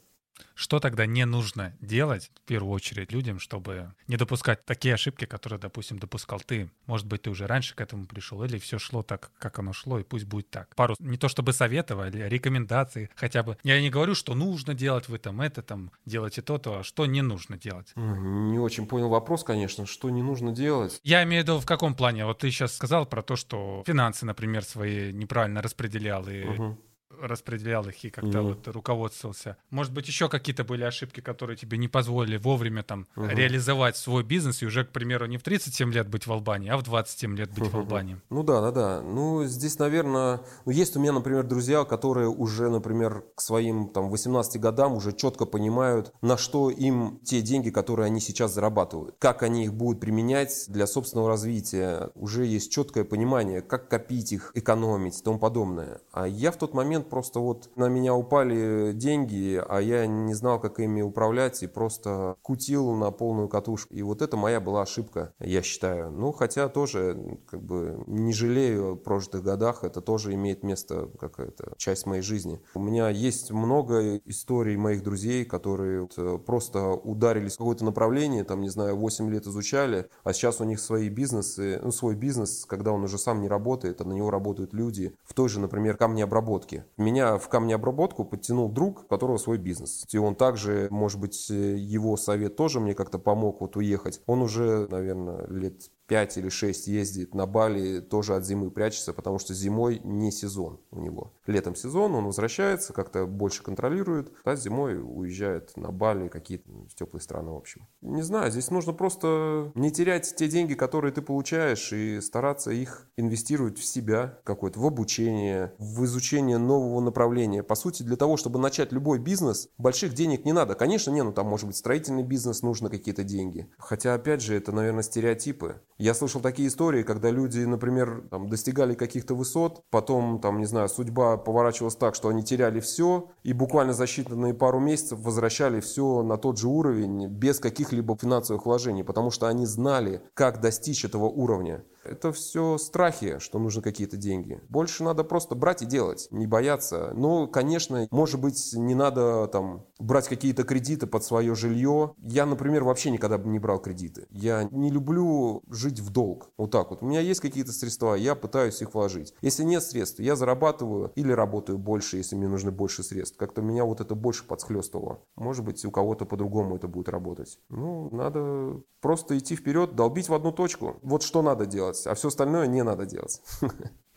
[0.55, 5.59] Что тогда не нужно делать, в первую очередь, людям, чтобы не допускать такие ошибки, которые,
[5.59, 6.69] допустим, допускал ты?
[6.85, 9.99] Может быть, ты уже раньше к этому пришел, или все шло так, как оно шло,
[9.99, 10.75] и пусть будет так.
[10.75, 13.57] Пару, не то чтобы советовали, а рекомендации хотя бы.
[13.63, 17.21] Я не говорю, что нужно делать вы там это, там, делайте то-то, а что не
[17.21, 17.91] нужно делать.
[17.95, 20.99] Не очень понял вопрос, конечно, что не нужно делать.
[21.03, 22.25] Я имею в виду в каком плане?
[22.25, 26.77] Вот ты сейчас сказал про то, что финансы, например, свои неправильно распределял, и угу
[27.21, 29.57] распределял их и как-то mm вот руководствовался.
[29.69, 34.23] Может быть, еще какие-то были ошибки, которые тебе не позволили вовремя там uh реализовать свой
[34.23, 37.37] бизнес и уже, к примеру, не в 37 лет быть в Албании, а в 27
[37.37, 38.17] лет быть uh в Албании.
[38.29, 39.01] Ну да, да, да.
[39.01, 44.09] Ну здесь, наверное, ну, есть у меня, например, друзья, которые уже, например, к своим там
[44.09, 49.43] 18 годам уже четко понимают, на что им те деньги, которые они сейчас зарабатывают, как
[49.43, 52.09] они их будут применять для собственного развития.
[52.15, 56.01] Уже есть четкое понимание, как копить их, экономить и тому подобное.
[56.11, 60.33] А я в тот момент момент просто вот на меня упали деньги, а я не
[60.33, 63.93] знал, как ими управлять, и просто кутил на полную катушку.
[63.93, 66.11] И вот это моя была ошибка, я считаю.
[66.11, 71.73] Ну, хотя тоже как бы не жалею о прожитых годах, это тоже имеет место, какая-то
[71.77, 72.59] часть моей жизни.
[72.75, 78.43] У меня есть много историй моих друзей, которые вот э, просто ударились в какое-то направление,
[78.43, 82.65] там, не знаю, 8 лет изучали, а сейчас у них свои бизнесы, ну, свой бизнес,
[82.65, 85.97] когда он уже сам не работает, а на него работают люди в той же, например,
[85.97, 86.85] камнеобработке.
[86.97, 90.05] Меня в камнеобработку подтянул друг, у которого свой бизнес.
[90.11, 94.21] И он также, может быть, э, его совет тоже мне как-то помог вот уехать.
[94.25, 99.37] Он уже, наверное, лет 5 или 6 ездит на Бали, тоже от зимы прячется, потому
[99.39, 101.33] что зимой не сезон у него.
[101.45, 107.51] Летом сезон, он возвращается, как-то больше контролирует, а зимой уезжает на Бали, какие-то теплые страны,
[107.51, 107.87] в общем.
[108.01, 113.07] Не знаю, здесь нужно просто не терять те деньги, которые ты получаешь, и стараться их
[113.15, 117.61] инвестировать в себя, какое-то в обучение, в изучение нового направления.
[117.61, 120.73] По сути, для того, чтобы начать любой бизнес, больших денег не надо.
[120.73, 123.69] Конечно, не, ну там может быть строительный бизнес, нужно какие-то деньги.
[123.77, 125.81] Хотя, опять же, это, наверное, стереотипы.
[125.99, 130.87] Я слышал такие истории, когда люди, например, там, достигали каких-то высот, потом, там, не знаю,
[130.87, 136.23] судьба поворачивалась так, что они теряли все, и буквально за считанные пару месяцев возвращали все
[136.23, 141.25] на тот же уровень без каких-либо финансовых вложений, потому что они знали, как достичь этого
[141.25, 141.83] уровня.
[142.09, 144.59] Это все страхи, что нужны какие-то деньги.
[144.67, 147.11] Больше надо просто брать и делать, не бояться.
[147.15, 152.15] Но, конечно, может быть, не надо там брать какие-то кредиты под свое жилье.
[152.17, 154.25] Я, например, вообще никогда не брал кредиты.
[154.31, 156.49] Я не люблю жить в долг.
[156.57, 157.03] Вот так вот.
[157.03, 159.35] У меня есть какие-то средства, я пытаюсь их вложить.
[159.41, 163.37] Если нет средств, я зарабатываю или работаю больше, если мне нужны больше средств.
[163.37, 165.19] Как-то меня вот это больше подсхлестывало.
[165.35, 167.59] Может быть, у кого-то по-другому это будет работать.
[167.69, 170.97] Ну, надо просто идти вперед, долбить в одну точку.
[171.03, 173.41] Вот что надо делать, а все остальное не надо делать.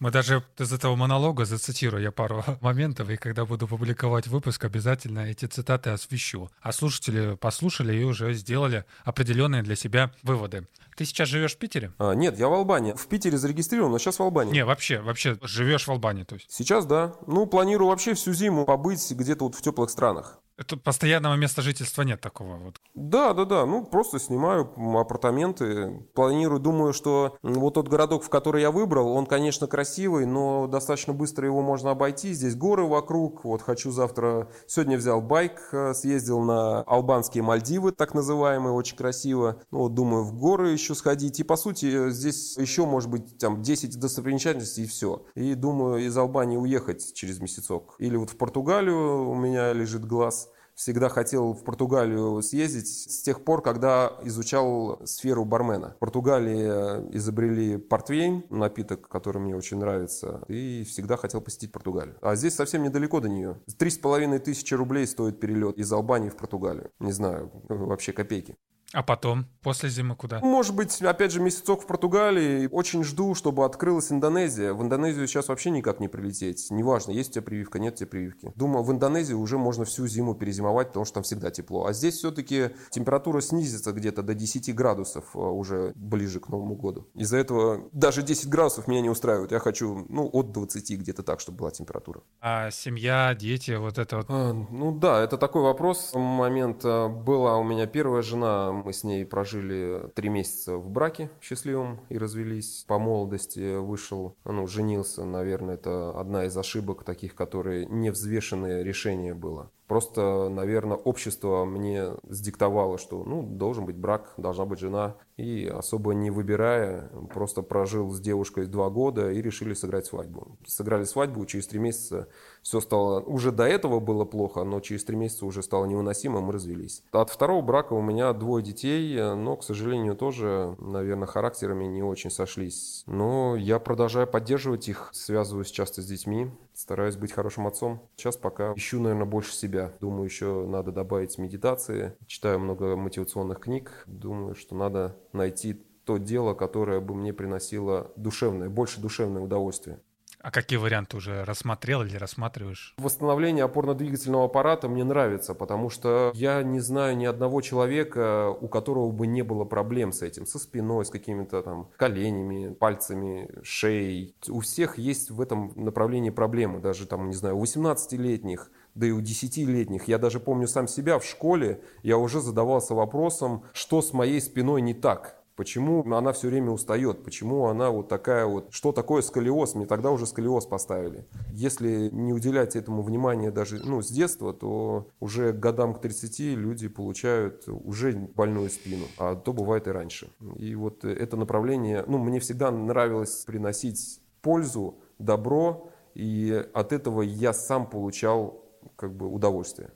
[0.03, 5.21] Мы даже из этого монолога зацитирую я пару моментов, и когда буду публиковать выпуск, обязательно
[5.21, 6.51] эти цитаты освещу.
[6.61, 10.67] А слушатели послушали и уже сделали определенные для себя выводы.
[10.97, 11.93] Ты сейчас живешь в Питере?
[11.99, 12.95] А, нет, я в Албании.
[12.95, 14.53] В Питере зарегистрирован, но сейчас в Албании.
[14.53, 16.51] Не, вообще, вообще живешь в Албании, то есть?
[16.51, 17.15] Сейчас, да.
[17.29, 20.41] Ну, планирую вообще всю зиму побыть где-то вот в теплых странах.
[20.63, 22.81] Это постоянного места жительства нет такого вот.
[22.95, 23.67] Да, да, да.
[23.67, 26.07] Ну, просто снимаю апартаменты.
[26.15, 31.13] Планирую, думаю, что вот тот городок, в который я выбрал, он, конечно, красивый, но достаточно
[31.13, 32.33] быстро его можно обойти.
[32.33, 33.45] Здесь горы вокруг.
[33.45, 34.49] Вот хочу завтра...
[34.69, 39.61] Сегодня взял байк, э, съездил на албанские Мальдивы, так называемые, очень красиво.
[39.73, 41.41] Ну, вот думаю, в горы еще сходить.
[41.41, 45.25] И, по сути, здесь еще, может быть, там 10 достопримечательностей и все.
[45.35, 47.97] И думаю, из Албании уехать через месяцок.
[47.99, 53.45] Или вот в Португалию у меня лежит глаз всегда хотел в Португалию съездить с тех
[53.45, 55.95] пор, когда изучал сферу бармена.
[55.97, 62.17] В Португалии изобрели портвейн, напиток, который мне очень нравится, и всегда хотел посетить Португалию.
[62.21, 63.61] А здесь совсем недалеко до нее.
[63.79, 66.91] Три с половиной тысячи рублей стоит перелет из Албании в Португалию.
[67.01, 68.57] Не знаю, вообще копейки.
[68.93, 70.41] А потом, после зимы куда?
[70.41, 72.69] Может быть, опять же, месяцок в Португалии.
[72.71, 74.75] Очень жду, чтобы открылась Индонезия.
[74.75, 76.67] В Индонезию сейчас вообще никак не прилететь.
[76.71, 78.53] Неважно, есть у тебя прививка, нет у тебя прививки.
[78.55, 81.87] Думаю, в Индонезии уже можно всю зиму перезимовать, потому что там всегда тепло.
[81.87, 87.09] А здесь все-таки температура снизится где-то до 10 градусов а, уже ближе к Новому году.
[87.15, 89.53] Из-за этого даже 10 градусов меня не устраивает.
[89.53, 92.21] Я хочу, ну, от 20 где-то так, чтобы была температура.
[92.41, 94.27] А семья, дети, вот это вот?
[94.29, 96.13] А, ну да, это такой вопрос.
[96.15, 101.31] Момент а, была у меня первая жена, мы с ней прожили три месяца в браке
[101.41, 102.85] счастливом и развелись.
[102.87, 109.71] По молодости вышел, ну, женился, наверное, это одна из ошибок таких, которые невзвешенное решение было.
[109.93, 115.17] Просто, наверное, общество мне сдиктовало, что ну, должен быть брак, должна быть жена.
[115.37, 120.57] И особо не выбирая, просто прожил с девушкой два года и решили сыграть свадьбу.
[120.67, 122.29] Сыграли свадьбу, через три месяца
[122.63, 123.21] все стало...
[123.21, 127.03] Уже до этого было плохо, но через три месяца уже стало невыносимо, мы развелись.
[127.13, 132.31] От второго брака у меня двое детей, но, к сожалению, тоже, наверное, характерами не очень
[132.31, 133.03] сошлись.
[133.07, 138.09] Но я продолжаю поддерживать их, связываюсь часто с детьми, стараюсь быть хорошим отцом.
[138.17, 139.93] Сейчас пока ищу, наверное, больше себя.
[140.01, 142.17] Думаю, еще надо добавить медитации.
[142.27, 144.05] Читаю много мотивационных книг.
[144.07, 150.01] Думаю, что надо найти то дело, которое бы мне приносило душевное, больше душевное удовольствие.
[150.43, 152.95] А какие варианты уже рассмотрел или рассматриваешь?
[152.99, 159.13] Восстановление опорно-двигательного аппарата мне нравится, потому что я не знаю ни одного человека, у которого
[159.13, 164.35] бы не было проблем с этим, со спиной, с какими-то там коленями, пальцами, шеей.
[164.49, 169.13] У всех есть в этом направлении проблемы, даже там, не знаю, у 18-летних, да и
[169.13, 170.09] у 10-летних.
[170.09, 174.83] Я даже помню сам себя в школе, я уже задавался вопросом, что с моей спиной
[174.83, 177.25] не так Почему она все время устает?
[177.25, 178.69] Почему она вот такая вот...
[178.71, 179.75] Что такое сколиоз?
[179.75, 181.27] Мне тогда уже сколиоз поставили.
[181.53, 186.89] Если не уделять этому внимания даже ну, с детства, то уже годам к 30 люди
[186.89, 190.31] получают уже больную спину, а то бывает и раньше.
[190.57, 197.53] И вот это направление, ну, мне всегда нравилось приносить пользу, добро, и от этого я
[197.53, 198.63] сам получал
[198.97, 199.91] как бы удовольствие.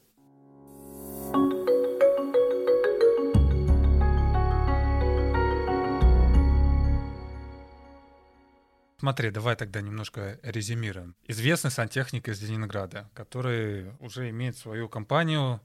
[9.06, 11.14] Смотри, давай тогда немножко резюмируем.
[11.28, 15.60] Известный сантехник из Ленинграда, который уже имеет свою компанию,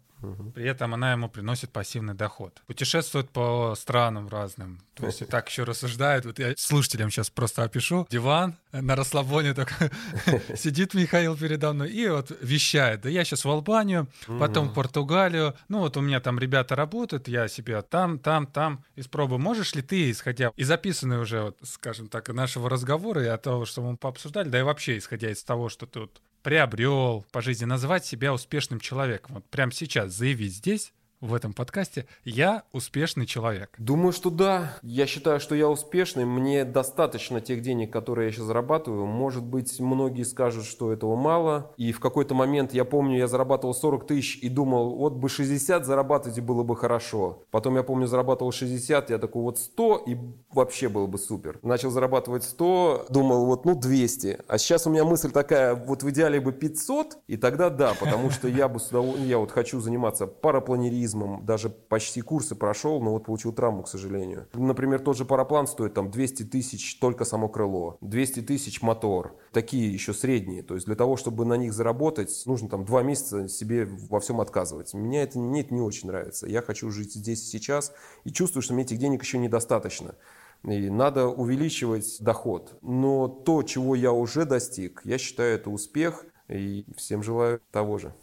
[0.54, 2.62] при этом она ему приносит пассивный доход.
[2.68, 4.82] Путешествует по странам разным.
[4.96, 6.26] То есть так еще рассуждает.
[6.26, 8.08] Вот я слушателям сейчас просто опишу.
[8.10, 9.90] Диван на расслабоне такой
[10.56, 13.02] сидит Михаил передо мной и вот вещает.
[13.02, 14.08] Да я сейчас в Албанию,
[14.40, 15.56] потом в Португалию.
[15.70, 19.40] Ну вот у меня там ребята работают, я себе там, там, там испробую.
[19.40, 23.66] Можешь ли ты, исходя из записанной уже, вот, скажем так, нашего разговора и от того,
[23.66, 27.66] что мы пообсуждали, да и вообще исходя из того, что ты вот приобрел по жизни,
[27.66, 29.36] назвать себя успешным человеком.
[29.36, 33.76] Вот прямо сейчас заявить здесь, в этом подкасте «Я успешный человек».
[33.78, 34.78] Думаю, что да.
[34.82, 36.26] Я считаю, что я успешный.
[36.26, 39.06] Мне достаточно тех денег, которые я сейчас зарабатываю.
[39.06, 41.72] Может быть, многие скажут, что этого мало.
[41.78, 45.86] И в какой-то момент, я помню, я зарабатывал 40 тысяч и думал, вот бы 60
[45.86, 47.44] зарабатывать и было бы хорошо.
[47.52, 50.18] Потом, я помню, зарабатывал 60, я такой, вот 100 и
[50.52, 51.60] вообще было бы супер.
[51.62, 54.40] Начал зарабатывать 100, думал, вот ну 200.
[54.48, 58.32] А сейчас у меня мысль такая, вот в идеале бы 500, и тогда да, потому
[58.32, 63.02] что я бы с удовольствием, я вот хочу заниматься парапланеризмом, туризмом, даже почти курсы прошел,
[63.02, 64.48] но вот получил травму, к сожалению.
[64.54, 69.36] Например, тот же параплан стоит там 200 тысяч только само крыло, 200 тысяч мотор.
[69.52, 70.64] Такие еще средние.
[70.64, 74.42] То есть для того, чтобы на них заработать, нужно там два месяца себе во всем
[74.42, 74.94] отказывать.
[74.94, 76.48] Мне это, мне это не очень нравится.
[76.48, 77.94] Я хочу жить здесь и сейчас
[78.24, 80.16] и чувствую, что мне этих денег еще недостаточно.
[80.64, 82.78] И надо увеличивать доход.
[82.82, 86.26] Но то, чего я уже достиг, я считаю, это успех.
[86.48, 88.14] И всем желаю того же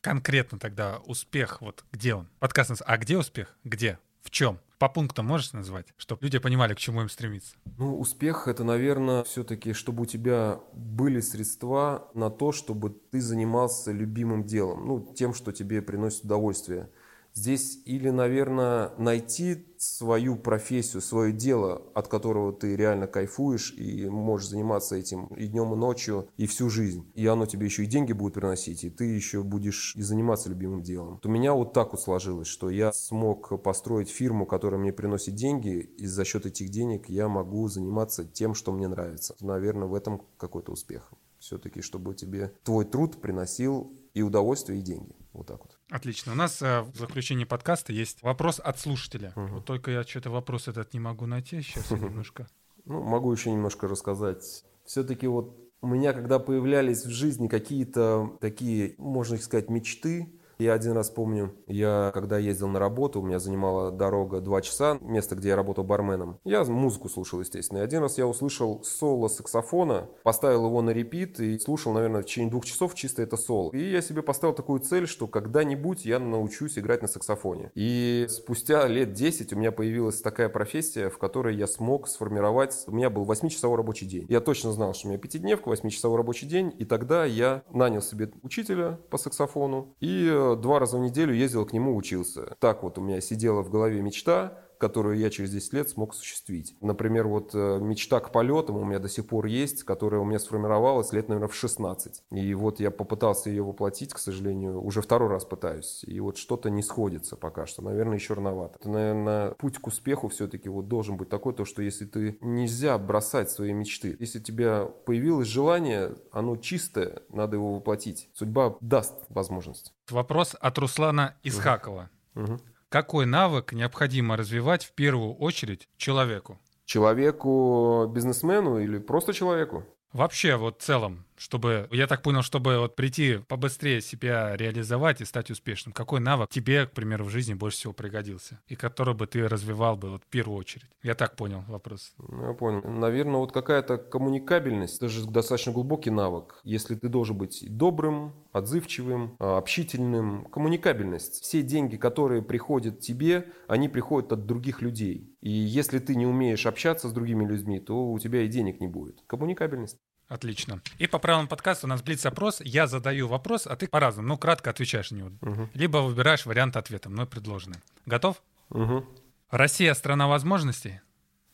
[0.00, 2.28] конкретно тогда успех, вот где он?
[2.38, 3.56] Подкаст а где успех?
[3.64, 3.98] Где?
[4.22, 4.60] В чем?
[4.78, 7.54] По пунктам можешь назвать, чтобы люди понимали, к чему им стремиться?
[7.76, 13.92] Ну, успех— это, наверное, все-таки, чтобы у тебя были средства на то, чтобы ты занимался
[13.92, 16.88] любимым делом, ну, тем, что тебе приносит удовольствие.
[17.34, 24.48] Здесь или, наверное, найти свою профессию, свое дело, от которого ты реально кайфуешь и можешь
[24.48, 27.10] заниматься этим и днем, и ночью, и всю жизнь.
[27.14, 30.82] И оно тебе еще и деньги будет приносить, и ты еще будешь и заниматься любимым
[30.82, 31.20] делом.
[31.24, 35.78] У меня вот так вот сложилось, что я смог построить фирму, которая мне приносит деньги,
[35.78, 39.34] и за счет этих денег я могу заниматься тем, что мне нравится.
[39.40, 41.10] Наверное, в этом какой-то успех.
[41.38, 45.14] Все-таки, чтобы тебе твой труд приносил и удовольствие, и деньги.
[45.32, 45.79] Вот так вот.
[45.90, 46.32] Отлично.
[46.32, 49.32] У нас э, в заключении подкаста есть вопрос от слушателя.
[49.34, 49.46] Угу.
[49.46, 52.48] Вот только я что-то вопрос этот не могу найти сейчас немножко.
[52.84, 54.64] Ну, могу еще немножко рассказать.
[54.84, 60.92] Все-таки вот у меня, когда появлялись в жизни какие-то такие, можно сказать, мечты, я один
[60.92, 65.50] раз помню, я когда ездил на работу, у меня занимала дорога два часа, место, где
[65.50, 66.38] я работал барменом.
[66.44, 67.78] Я музыку слушал, естественно.
[67.78, 72.26] И один раз я услышал соло саксофона, поставил его на репит и слушал, наверное, в
[72.26, 73.70] течение двух часов чисто это соло.
[73.72, 77.70] И я себе поставил такую цель, что когда-нибудь я научусь играть на саксофоне.
[77.74, 82.84] И спустя лет 10 у меня появилась такая профессия, в которой я смог сформировать...
[82.86, 84.26] У меня был 8-часовой рабочий день.
[84.28, 86.74] Я точно знал, что у меня пятидневка, 8-часовой рабочий день.
[86.78, 91.66] И тогда я нанял себе учителя по саксофону и э, два раза в неделю ездил
[91.66, 92.56] к нему учился.
[92.58, 96.74] Так вот у меня сидела в голове мечта, которую я через 10 лет смог осуществить.
[96.80, 100.38] Например, вот э, мечта к полетам у меня до сих пор есть, которая у меня
[100.38, 102.22] сформировалась лет, наверное, в 16.
[102.30, 106.02] И вот я попытался ее воплотить, к сожалению, уже второй раз пытаюсь.
[106.06, 107.82] И вот что-то не сходится пока что.
[107.82, 108.78] Наверное, еще рановато.
[108.80, 112.96] Это, наверное, путь к успеху все-таки вот должен быть такой, то, что если ты нельзя
[112.96, 114.16] бросать свои мечты.
[114.18, 118.30] Если у тебя появилось желание, оно чистое, надо его воплотить.
[118.32, 119.92] Судьба даст возможность.
[120.08, 122.08] Вопрос от Руслана Исхакова.
[122.34, 122.60] Угу.
[122.90, 126.58] Какой навык необходимо развивать в первую очередь человеку?
[126.84, 129.84] Человеку, бизнесмену или просто человеку?
[130.12, 135.24] Вообще, вот в целом, чтобы, я так понял, чтобы вот прийти побыстрее себя реализовать и
[135.24, 138.60] стать успешным, какой навык тебе, к примеру, в жизни больше всего пригодился?
[138.68, 140.90] И который бы ты развивал бы вот в первую очередь?
[141.02, 142.12] Я так понял вопрос.
[142.18, 142.82] Ну, я понял.
[142.82, 146.60] Наверное, вот какая-то коммуникабельность, это же достаточно глубокий навык.
[146.62, 151.42] Если ты должен быть добрым, отзывчивым, а, общительным, коммуникабельность.
[151.42, 155.34] Все деньги, которые приходят тебе, они приходят от других людей.
[155.40, 158.88] И если ты не умеешь общаться с другими людьми, то у тебя и денег не
[158.88, 159.22] будет.
[159.26, 159.96] Коммуникабельность.
[160.30, 160.80] Отлично.
[160.98, 162.60] И по правилам подкаста у нас блиц-опрос.
[162.60, 165.30] Я задаю вопрос, а ты по-разному, ну, кратко отвечаешь на него.
[165.42, 165.70] Угу.
[165.74, 167.80] Либо выбираешь вариант ответа, мной предложенный.
[168.06, 168.40] Готов?
[168.70, 169.04] Угу.
[169.50, 171.00] Россия— страна возможностей?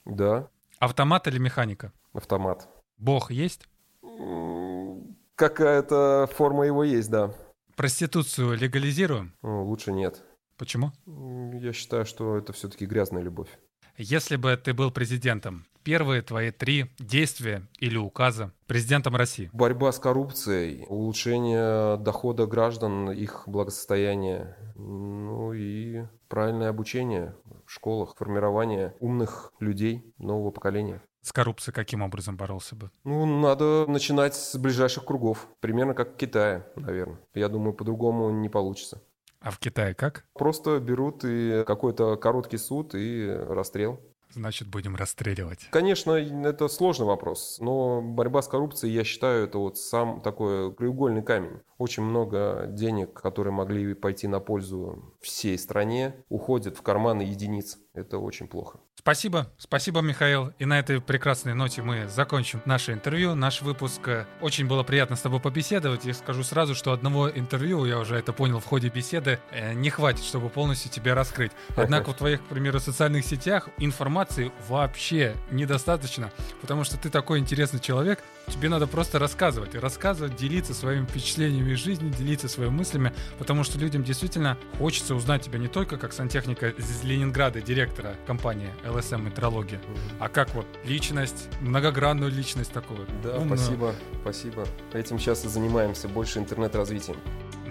[0.05, 0.49] Да,
[0.79, 1.91] Автомат или механика?
[2.13, 2.69] автомат.
[2.99, 3.67] Бог есть?
[5.35, 7.35] Какая-то форма его есть, да.
[7.77, 9.35] Проституцию легализируем?
[9.43, 10.23] Ну, лучше нет.
[10.59, 10.93] Почему?
[11.07, 13.49] Я считаю, что это все-таки грязная любовь.
[13.97, 19.49] Если бы ты был президентом, первые твои три действия или указа президентом России.
[19.53, 28.97] Борьба с коррупцией, улучшение дохода граждан, их благосостояния, ну и правильное обучение в школах, формирование
[28.99, 31.01] умных людей нового поколения.
[31.23, 32.91] С коррупцией каким образом боролся бы?
[33.05, 37.21] Ну, надо начинать с ближайших кругов, примерно как в Китае, наверное.
[37.33, 39.01] Я думаю, по-другому не получится.
[39.39, 40.25] А в Китае как?
[40.33, 44.01] Просто берут и какой-то короткий суд и расстрел.
[44.37, 45.67] Значит, будем расстреливать.
[45.71, 51.23] Конечно, это сложный вопрос, но борьба с коррупцией, я считаю, это вот сам такой краеугольный
[51.23, 51.61] камень.
[51.79, 57.79] Очень много денег, которые могли пойти на пользу всей стране, уходят в карманы единиц.
[57.93, 58.81] Это очень плохо.
[59.07, 60.53] Спасибо, спасибо, Михаил.
[60.59, 64.27] И на этой прекрасной ноте мы закончим наше интервью, наш выпуск.
[64.41, 66.07] Очень было приятно с тобой побеседовать.
[66.07, 69.91] И скажу сразу, что одного интервью, я уже это понял в ходе беседы, э, не
[69.91, 71.53] хватит, чтобы полностью тебя раскрыть.
[71.77, 77.79] Однако в твоих, к примеру, социальных сетях информации вообще недостаточно, потому что ты такой интересный
[77.79, 79.77] человек, тебе надо просто рассказывать.
[79.77, 85.43] Рассказывать, делиться своими впечатлениями из жизни, делиться своими мыслями, потому что людям действительно хочется узнать
[85.43, 89.81] тебя не только как сантехника из Ленинграда, директора компании LSM Метрология,
[90.19, 93.07] а как вот личность, многогранную личность такую.
[93.23, 93.59] Да, умную.
[93.59, 94.67] спасибо, спасибо.
[94.93, 97.17] Этим сейчас и занимаемся, больше интернет-развитием.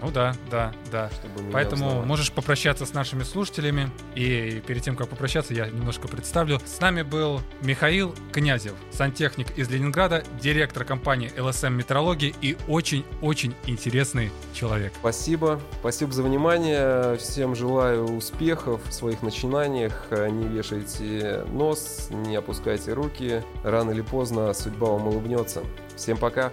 [0.01, 1.09] Ну да, да, да.
[1.51, 2.07] Поэтому узнавали.
[2.07, 3.89] можешь попрощаться с нашими слушателями.
[4.15, 6.59] И перед тем, как попрощаться, я немножко представлю.
[6.65, 14.31] С нами был Михаил Князев, сантехник из Ленинграда, директор компании LSM Метрологии и очень-очень интересный
[14.53, 14.93] человек.
[14.99, 17.17] Спасибо, спасибо за внимание.
[17.17, 20.07] Всем желаю успехов в своих начинаниях.
[20.11, 23.41] Не вешайте нос, не опускайте руки.
[23.63, 25.63] Рано или поздно судьба вам улыбнется.
[25.95, 26.51] Всем пока.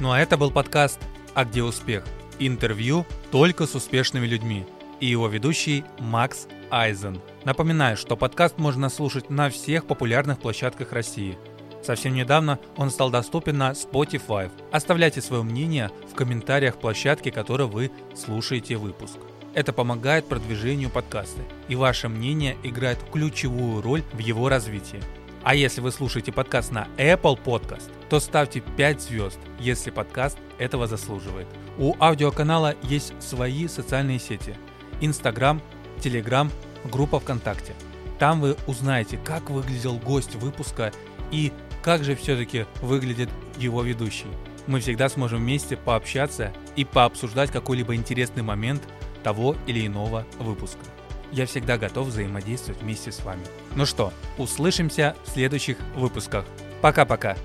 [0.00, 0.98] Ну а это был подкаст
[1.34, 2.04] «А где успех?»
[2.38, 4.64] Интервью только с успешными людьми.
[5.00, 7.20] И его ведущий Макс Айзен.
[7.44, 11.36] Напоминаю, что подкаст можно слушать на всех популярных площадках России.
[11.82, 14.50] Совсем недавно он стал доступен на Spotify.
[14.70, 19.18] Оставляйте свое мнение в комментариях площадки, которой вы слушаете выпуск.
[19.54, 25.00] Это помогает продвижению подкаста, и ваше мнение играет ключевую роль в его развитии.
[25.42, 30.86] А если вы слушаете подкаст на Apple Podcast, то ставьте 5 звезд, если подкаст этого
[30.86, 31.46] заслуживает.
[31.78, 34.54] У аудиоканала есть свои социальные сети.
[35.00, 35.62] Инстаграм,
[35.98, 36.50] Телеграм,
[36.84, 37.72] группа ВКонтакте.
[38.18, 40.92] Там вы узнаете, как выглядел гость выпуска
[41.30, 44.28] и как же все-таки выглядит его ведущий.
[44.66, 48.82] Мы всегда сможем вместе пообщаться и пообсуждать какой-либо интересный момент
[49.22, 50.84] того или иного выпуска.
[51.32, 53.46] Я всегда готов взаимодействовать вместе с вами.
[53.74, 56.44] Ну что, услышимся в следующих выпусках.
[56.82, 57.38] Пока-пока.